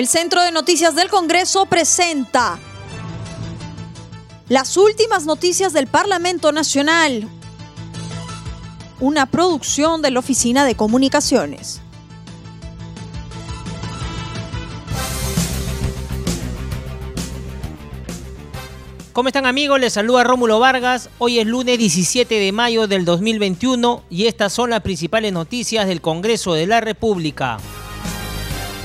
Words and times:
El 0.00 0.08
Centro 0.08 0.42
de 0.42 0.50
Noticias 0.50 0.94
del 0.94 1.10
Congreso 1.10 1.66
presenta 1.66 2.58
las 4.48 4.78
últimas 4.78 5.26
noticias 5.26 5.74
del 5.74 5.88
Parlamento 5.88 6.52
Nacional, 6.52 7.28
una 8.98 9.26
producción 9.26 10.00
de 10.00 10.10
la 10.10 10.20
Oficina 10.20 10.64
de 10.64 10.74
Comunicaciones. 10.74 11.82
¿Cómo 19.12 19.28
están 19.28 19.44
amigos? 19.44 19.78
Les 19.80 19.92
saluda 19.92 20.24
Rómulo 20.24 20.60
Vargas. 20.60 21.10
Hoy 21.18 21.40
es 21.40 21.46
lunes 21.46 21.76
17 21.76 22.36
de 22.36 22.52
mayo 22.52 22.86
del 22.86 23.04
2021 23.04 24.04
y 24.08 24.28
estas 24.28 24.54
son 24.54 24.70
las 24.70 24.80
principales 24.80 25.34
noticias 25.34 25.86
del 25.86 26.00
Congreso 26.00 26.54
de 26.54 26.66
la 26.66 26.80
República. 26.80 27.58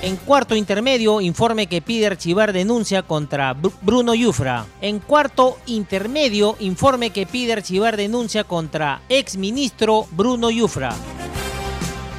En 0.00 0.16
cuarto 0.16 0.54
intermedio, 0.54 1.20
informe 1.20 1.66
que 1.66 1.82
pide 1.82 2.06
archivar 2.06 2.52
denuncia 2.52 3.02
contra 3.02 3.52
Bruno 3.82 4.14
Yufra. 4.14 4.64
En 4.80 5.00
cuarto 5.00 5.58
intermedio, 5.66 6.56
informe 6.60 7.10
que 7.10 7.26
pide 7.26 7.54
archivar 7.54 7.96
denuncia 7.96 8.44
contra 8.44 9.02
exministro 9.08 10.06
Bruno 10.12 10.50
Yufra. 10.50 10.94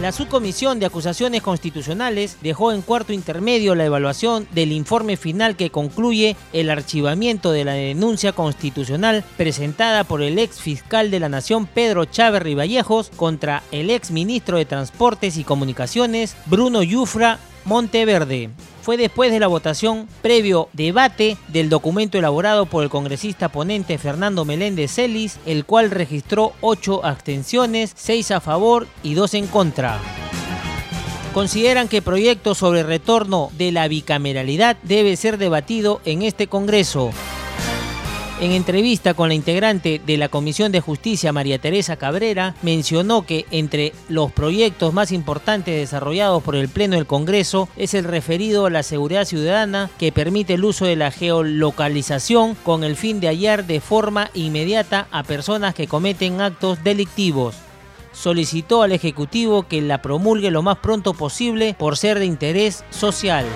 La 0.00 0.12
subcomisión 0.12 0.80
de 0.80 0.86
acusaciones 0.86 1.42
constitucionales 1.42 2.38
dejó 2.40 2.72
en 2.72 2.80
cuarto 2.80 3.12
intermedio 3.12 3.74
la 3.74 3.84
evaluación 3.84 4.48
del 4.50 4.72
informe 4.72 5.18
final 5.18 5.56
que 5.56 5.70
concluye 5.70 6.36
el 6.54 6.70
archivamiento 6.70 7.52
de 7.52 7.64
la 7.64 7.74
denuncia 7.74 8.32
constitucional 8.32 9.22
presentada 9.36 10.04
por 10.04 10.22
el 10.22 10.38
ex 10.38 10.58
fiscal 10.58 11.10
de 11.10 11.20
la 11.20 11.28
Nación 11.28 11.66
Pedro 11.66 12.06
Chávez 12.06 12.42
Riballejos 12.42 13.10
contra 13.14 13.62
el 13.72 13.90
ex 13.90 14.10
ministro 14.10 14.56
de 14.56 14.64
Transportes 14.64 15.36
y 15.36 15.44
Comunicaciones 15.44 16.34
Bruno 16.46 16.82
Yufra 16.82 17.38
Monteverde. 17.64 18.50
Fue 18.82 18.96
después 18.96 19.30
de 19.30 19.40
la 19.40 19.46
votación 19.46 20.08
previo 20.22 20.68
debate 20.72 21.36
del 21.48 21.68
documento 21.68 22.18
elaborado 22.18 22.66
por 22.66 22.82
el 22.82 22.90
congresista 22.90 23.50
ponente 23.50 23.98
Fernando 23.98 24.44
Meléndez 24.44 24.92
Celis, 24.92 25.38
el 25.46 25.64
cual 25.64 25.90
registró 25.90 26.52
8 26.60 27.04
abstenciones, 27.04 27.92
6 27.94 28.30
a 28.30 28.40
favor 28.40 28.86
y 29.02 29.14
2 29.14 29.34
en 29.34 29.46
contra 29.46 30.00
consideran 31.32 31.88
que 31.88 31.98
el 31.98 32.02
proyecto 32.02 32.54
sobre 32.54 32.82
retorno 32.82 33.50
de 33.56 33.72
la 33.72 33.88
bicameralidad 33.88 34.76
debe 34.82 35.16
ser 35.16 35.38
debatido 35.38 36.00
en 36.04 36.22
este 36.22 36.48
Congreso. 36.48 37.12
En 38.40 38.52
entrevista 38.52 39.12
con 39.12 39.28
la 39.28 39.34
integrante 39.34 40.00
de 40.06 40.16
la 40.16 40.30
Comisión 40.30 40.72
de 40.72 40.80
Justicia, 40.80 41.30
María 41.30 41.58
Teresa 41.58 41.96
Cabrera, 41.96 42.54
mencionó 42.62 43.26
que 43.26 43.44
entre 43.50 43.92
los 44.08 44.32
proyectos 44.32 44.94
más 44.94 45.12
importantes 45.12 45.76
desarrollados 45.76 46.42
por 46.42 46.56
el 46.56 46.70
Pleno 46.70 46.94
del 46.94 47.06
Congreso 47.06 47.68
es 47.76 47.92
el 47.92 48.04
referido 48.04 48.64
a 48.64 48.70
la 48.70 48.82
seguridad 48.82 49.26
ciudadana 49.26 49.90
que 49.98 50.10
permite 50.10 50.54
el 50.54 50.64
uso 50.64 50.86
de 50.86 50.96
la 50.96 51.10
geolocalización 51.10 52.54
con 52.54 52.82
el 52.82 52.96
fin 52.96 53.20
de 53.20 53.28
hallar 53.28 53.66
de 53.66 53.78
forma 53.78 54.30
inmediata 54.32 55.06
a 55.10 55.22
personas 55.22 55.74
que 55.74 55.86
cometen 55.86 56.40
actos 56.40 56.82
delictivos 56.82 57.56
solicitó 58.12 58.82
al 58.82 58.90
Ejecutivo 58.90 59.68
que 59.68 59.80
la 59.80 60.02
promulgue 60.02 60.50
lo 60.50 60.62
más 60.62 60.78
pronto 60.78 61.14
posible 61.14 61.76
por 61.78 61.96
ser 61.96 62.18
de 62.18 62.26
interés 62.26 62.84
social. 62.90 63.46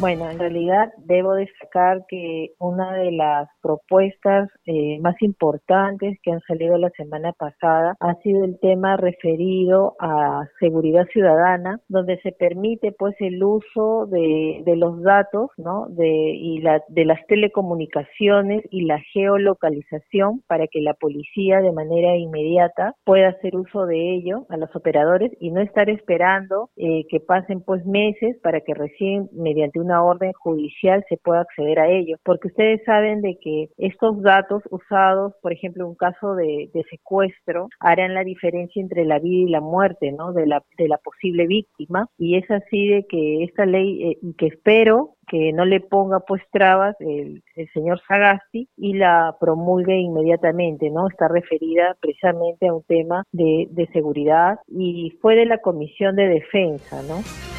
Bueno, 0.00 0.30
en 0.30 0.38
realidad 0.38 0.90
debo 0.96 1.34
destacar 1.34 2.06
que 2.08 2.52
una 2.58 2.94
de 2.94 3.12
las 3.12 3.50
propuestas 3.60 4.48
eh, 4.64 4.98
más 5.00 5.14
importantes 5.20 6.16
que 6.22 6.32
han 6.32 6.40
salido 6.48 6.78
la 6.78 6.88
semana 6.96 7.34
pasada 7.34 7.96
ha 8.00 8.14
sido 8.22 8.46
el 8.46 8.58
tema 8.60 8.96
referido 8.96 9.96
a 10.00 10.48
seguridad 10.58 11.06
ciudadana, 11.12 11.80
donde 11.88 12.18
se 12.22 12.32
permite 12.32 12.92
pues 12.92 13.14
el 13.18 13.44
uso 13.44 14.06
de, 14.06 14.62
de 14.64 14.76
los 14.76 15.02
datos, 15.02 15.50
¿no? 15.58 15.84
De, 15.90 16.08
y 16.08 16.60
la, 16.60 16.82
de 16.88 17.04
las 17.04 17.20
telecomunicaciones 17.26 18.64
y 18.70 18.86
la 18.86 19.00
geolocalización 19.12 20.40
para 20.46 20.66
que 20.66 20.80
la 20.80 20.94
policía 20.94 21.60
de 21.60 21.72
manera 21.72 22.16
inmediata 22.16 22.94
pueda 23.04 23.28
hacer 23.28 23.54
uso 23.54 23.84
de 23.84 24.14
ello 24.14 24.46
a 24.48 24.56
los 24.56 24.74
operadores 24.74 25.30
y 25.40 25.50
no 25.50 25.60
estar 25.60 25.90
esperando 25.90 26.70
eh, 26.78 27.04
que 27.10 27.20
pasen 27.20 27.60
pues 27.60 27.84
meses 27.84 28.38
para 28.42 28.62
que 28.62 28.72
recién 28.72 29.28
mediante 29.34 29.78
un 29.78 29.89
una 29.90 30.04
orden 30.04 30.32
judicial 30.32 31.04
se 31.08 31.16
puede 31.16 31.40
acceder 31.40 31.80
a 31.80 31.88
ello, 31.88 32.16
porque 32.24 32.48
ustedes 32.48 32.82
saben 32.84 33.20
de 33.22 33.38
que 33.40 33.68
estos 33.76 34.22
datos 34.22 34.62
usados, 34.70 35.34
por 35.42 35.52
ejemplo, 35.52 35.84
en 35.84 35.90
un 35.90 35.96
caso 35.96 36.34
de, 36.34 36.70
secuestro, 36.90 37.68
harán 37.80 38.14
la 38.14 38.24
diferencia 38.24 38.80
entre 38.80 39.04
la 39.04 39.18
vida 39.18 39.48
y 39.48 39.50
la 39.50 39.60
muerte, 39.60 40.12
¿no? 40.12 40.32
De 40.32 40.46
la, 40.46 40.62
de 40.78 40.88
la 40.88 40.98
posible 40.98 41.46
víctima, 41.46 42.06
y 42.18 42.36
es 42.36 42.50
así 42.50 42.88
de 42.88 43.04
que 43.08 43.44
esta 43.44 43.66
ley, 43.66 44.10
eh, 44.10 44.18
que 44.38 44.46
espero 44.46 45.16
que 45.28 45.52
no 45.52 45.64
le 45.64 45.80
ponga 45.80 46.20
pues 46.20 46.42
trabas 46.50 46.96
el, 46.98 47.42
señor 47.72 48.00
Sagasti 48.08 48.68
y 48.76 48.94
la 48.94 49.36
promulgue 49.38 49.96
inmediatamente, 49.96 50.90
¿no? 50.90 51.08
Está 51.08 51.28
referida 51.28 51.96
precisamente 52.00 52.66
a 52.66 52.74
un 52.74 52.82
tema 52.82 53.24
de, 53.30 53.68
de 53.70 53.86
seguridad 53.92 54.58
y 54.66 55.10
fue 55.20 55.36
de 55.36 55.46
la 55.46 55.58
Comisión 55.58 56.16
de 56.16 56.28
Defensa, 56.28 57.02
¿no? 57.02 57.49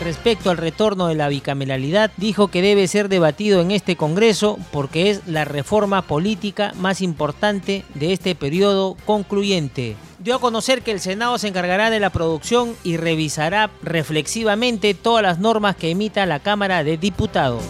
Respecto 0.00 0.50
al 0.50 0.56
retorno 0.56 1.08
de 1.08 1.14
la 1.14 1.28
bicameralidad, 1.28 2.10
dijo 2.16 2.48
que 2.48 2.62
debe 2.62 2.86
ser 2.86 3.08
debatido 3.08 3.60
en 3.60 3.70
este 3.70 3.96
Congreso 3.96 4.58
porque 4.72 5.10
es 5.10 5.26
la 5.26 5.44
reforma 5.44 6.02
política 6.02 6.72
más 6.78 7.00
importante 7.00 7.84
de 7.94 8.12
este 8.12 8.34
periodo 8.34 8.96
concluyente. 9.06 9.96
Dio 10.18 10.36
a 10.36 10.40
conocer 10.40 10.82
que 10.82 10.92
el 10.92 11.00
Senado 11.00 11.36
se 11.38 11.48
encargará 11.48 11.90
de 11.90 12.00
la 12.00 12.10
producción 12.10 12.74
y 12.82 12.96
revisará 12.96 13.70
reflexivamente 13.82 14.94
todas 14.94 15.22
las 15.22 15.38
normas 15.38 15.76
que 15.76 15.90
emita 15.90 16.24
la 16.26 16.40
Cámara 16.40 16.82
de 16.82 16.96
Diputados. 16.96 17.62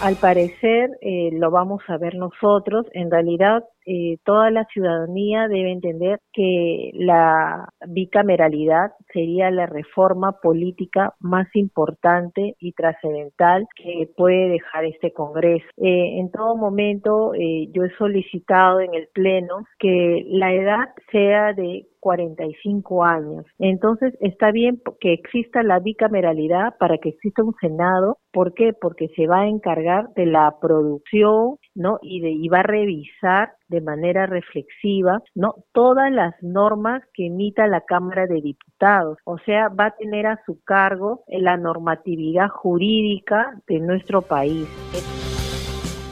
Al 0.00 0.16
parecer 0.16 0.88
eh, 1.02 1.28
lo 1.32 1.50
vamos 1.50 1.82
a 1.88 1.98
ver 1.98 2.14
nosotros. 2.14 2.86
En 2.94 3.10
realidad 3.10 3.64
eh, 3.86 4.18
toda 4.24 4.50
la 4.50 4.64
ciudadanía 4.66 5.48
debe 5.48 5.72
entender 5.72 6.20
que 6.32 6.90
la 6.94 7.68
bicameralidad 7.88 8.92
sería 9.12 9.50
la 9.50 9.66
reforma 9.66 10.32
política 10.42 11.14
más 11.20 11.48
importante 11.54 12.54
y 12.58 12.72
trascendental 12.72 13.66
que 13.76 14.08
puede 14.16 14.48
dejar 14.48 14.84
este 14.84 15.12
Congreso. 15.12 15.66
Eh, 15.76 16.18
en 16.18 16.30
todo 16.30 16.56
momento 16.56 17.32
yo 17.34 17.84
he 17.84 17.96
solicitado 17.96 18.80
en 18.80 18.94
el 18.94 19.08
Pleno 19.12 19.64
que 19.78 20.24
la 20.28 20.52
edad 20.52 20.88
sea 21.10 21.52
de 21.52 21.86
45 22.00 23.04
años. 23.04 23.44
Entonces 23.58 24.14
está 24.20 24.50
bien 24.50 24.80
que 25.00 25.12
exista 25.12 25.62
la 25.62 25.78
bicameralidad 25.78 26.76
para 26.78 26.98
que 26.98 27.10
exista 27.10 27.42
un 27.42 27.54
Senado. 27.60 28.18
¿Por 28.32 28.54
qué? 28.54 28.72
Porque 28.72 29.08
se 29.14 29.26
va 29.26 29.42
a 29.42 29.48
encargar 29.48 30.08
de 30.14 30.26
la 30.26 30.56
producción, 30.60 31.56
¿no? 31.74 31.98
Y, 32.02 32.20
de, 32.20 32.30
y 32.30 32.48
va 32.48 32.60
a 32.60 32.64
revisar 32.64 33.52
de 33.68 33.80
manera 33.80 34.26
reflexiva, 34.26 35.22
¿no? 35.34 35.54
Todas 35.72 36.10
las 36.10 36.34
normas 36.42 37.02
que 37.14 37.26
emita 37.26 37.66
la 37.66 37.82
Cámara 37.82 38.26
de 38.26 38.40
Diputados. 38.40 39.18
O 39.24 39.38
sea, 39.38 39.68
va 39.68 39.86
a 39.86 39.96
tener 39.96 40.26
a 40.26 40.40
su 40.46 40.62
cargo 40.64 41.24
la 41.28 41.56
normatividad 41.56 42.48
jurídica 42.48 43.54
de 43.66 43.80
nuestro 43.80 44.22
país 44.22 44.68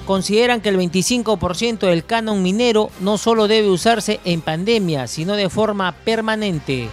consideran 0.09 0.63
que 0.63 0.71
el 0.71 0.79
25% 0.79 1.81
del 1.81 2.03
canon 2.03 2.43
minero 2.43 2.89
no 3.03 3.19
solo 3.19 3.47
debe 3.47 3.69
usarse 3.69 4.21
en 4.25 4.41
pandemia, 4.41 5.07
sino 5.07 5.37
de 5.37 5.51
forma 5.51 5.93
permanente. 5.93 6.89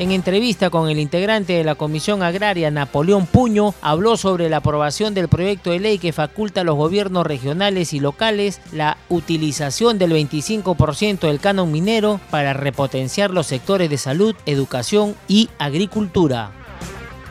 En 0.00 0.12
entrevista 0.12 0.70
con 0.70 0.88
el 0.88 0.98
integrante 0.98 1.52
de 1.52 1.62
la 1.62 1.74
Comisión 1.74 2.22
Agraria, 2.22 2.70
Napoleón 2.70 3.26
Puño, 3.26 3.74
habló 3.82 4.16
sobre 4.16 4.48
la 4.48 4.56
aprobación 4.56 5.12
del 5.12 5.28
proyecto 5.28 5.72
de 5.72 5.78
ley 5.78 5.98
que 5.98 6.14
faculta 6.14 6.62
a 6.62 6.64
los 6.64 6.76
gobiernos 6.76 7.26
regionales 7.26 7.92
y 7.92 8.00
locales 8.00 8.62
la 8.72 8.96
utilización 9.10 9.98
del 9.98 10.12
25% 10.12 11.18
del 11.20 11.38
canon 11.38 11.70
minero 11.70 12.18
para 12.30 12.54
repotenciar 12.54 13.30
los 13.30 13.46
sectores 13.46 13.90
de 13.90 13.98
salud, 13.98 14.34
educación 14.46 15.16
y 15.28 15.50
agricultura. 15.58 16.52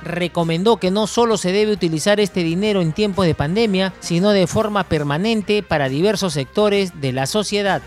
Recomendó 0.03 0.77
que 0.77 0.91
no 0.91 1.07
solo 1.07 1.37
se 1.37 1.51
debe 1.51 1.71
utilizar 1.71 2.19
este 2.19 2.43
dinero 2.43 2.83
en 2.83 2.93
tiempos 2.93 3.25
de 3.25 3.33
pandemia, 3.33 3.95
sino 3.99 4.29
de 4.29 4.45
forma 4.45 4.83
permanente 4.83 5.63
para 5.63 5.89
diversos 5.89 6.33
sectores 6.33 7.01
de 7.01 7.13
la 7.13 7.25
sociedad 7.25 7.81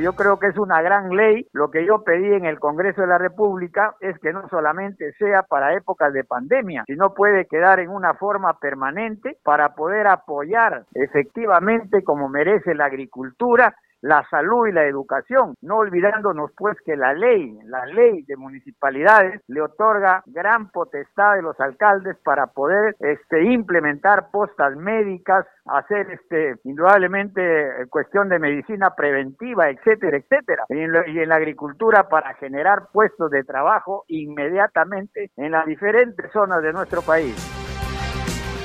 yo 0.00 0.14
creo 0.14 0.38
que 0.38 0.46
es 0.46 0.56
una 0.56 0.80
gran 0.80 1.10
ley. 1.10 1.46
Lo 1.52 1.70
que 1.70 1.84
yo 1.84 2.02
pedí 2.04 2.32
en 2.32 2.46
el 2.46 2.58
Congreso 2.58 3.02
de 3.02 3.08
la 3.08 3.18
República 3.18 3.94
es 4.00 4.18
que 4.20 4.32
no 4.32 4.48
solamente 4.48 5.12
sea 5.14 5.42
para 5.42 5.74
épocas 5.74 6.12
de 6.12 6.24
pandemia, 6.24 6.84
sino 6.86 7.14
puede 7.14 7.46
quedar 7.46 7.80
en 7.80 7.90
una 7.90 8.14
forma 8.14 8.58
permanente 8.58 9.36
para 9.42 9.74
poder 9.74 10.06
apoyar 10.06 10.84
efectivamente 10.94 12.02
como 12.04 12.28
merece 12.28 12.74
la 12.74 12.86
agricultura 12.86 13.74
la 14.02 14.26
salud 14.28 14.66
y 14.66 14.72
la 14.72 14.84
educación, 14.84 15.54
no 15.62 15.76
olvidándonos 15.76 16.50
pues 16.56 16.76
que 16.84 16.96
la 16.96 17.14
ley, 17.14 17.58
la 17.64 17.86
ley 17.86 18.22
de 18.22 18.36
municipalidades 18.36 19.40
le 19.46 19.62
otorga 19.62 20.22
gran 20.26 20.70
potestad 20.70 21.36
de 21.36 21.42
los 21.42 21.58
alcaldes 21.60 22.16
para 22.24 22.48
poder 22.48 22.96
este 22.98 23.44
implementar 23.44 24.30
postas 24.30 24.76
médicas, 24.76 25.46
hacer 25.66 26.10
este 26.10 26.56
indudablemente 26.64 27.86
cuestión 27.88 28.28
de 28.28 28.38
medicina 28.38 28.94
preventiva, 28.94 29.70
etcétera, 29.70 30.16
etcétera. 30.16 30.64
Y 30.68 31.18
en 31.18 31.28
la 31.28 31.36
agricultura 31.36 32.08
para 32.08 32.34
generar 32.34 32.88
puestos 32.92 33.30
de 33.30 33.44
trabajo 33.44 34.04
inmediatamente 34.08 35.30
en 35.36 35.52
las 35.52 35.64
diferentes 35.66 36.30
zonas 36.32 36.62
de 36.62 36.72
nuestro 36.72 37.02
país 37.02 37.61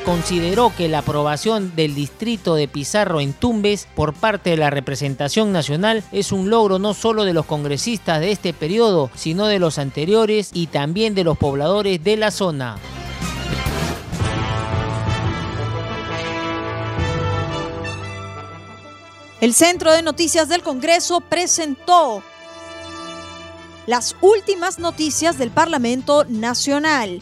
consideró 0.08 0.74
que 0.74 0.88
la 0.88 1.00
aprobación 1.00 1.76
del 1.76 1.94
distrito 1.94 2.56
de 2.56 2.70
Pizarro 2.70 3.20
en 3.20 3.34
Tumbes 3.34 3.90
por 3.94 4.14
parte 4.14 4.52
de 4.52 4.56
la 4.56 4.70
representación 4.70 5.52
nacional 5.52 6.02
es 6.14 6.32
un 6.32 6.50
logro 6.50 6.80
no 6.80 6.94
solo 6.94 7.26
de 7.26 7.34
los 7.34 7.46
congresistas 7.46 8.22
de 8.22 8.32
este 8.32 8.54
periodo, 8.54 9.12
sino 9.16 9.48
de 9.48 9.60
los 9.60 9.78
anteriores 9.78 10.52
y 10.54 10.68
también 10.68 11.14
de 11.14 11.26
los 11.26 11.38
pobladores 11.38 12.02
de 12.02 12.16
la 12.16 12.32
zona. 12.32 12.78
El 19.42 19.54
Centro 19.54 19.92
de 19.92 20.04
Noticias 20.04 20.48
del 20.48 20.64
Congreso 20.64 21.20
presentó 21.20 22.24
las 23.88 24.16
últimas 24.22 24.80
noticias 24.80 25.38
del 25.38 25.52
Parlamento 25.52 26.24
Nacional 26.30 27.22